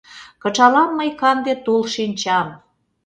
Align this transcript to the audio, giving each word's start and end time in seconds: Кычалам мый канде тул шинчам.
Кычалам 0.41 0.89
мый 0.97 1.09
канде 1.19 1.53
тул 1.63 1.81
шинчам. 1.93 2.47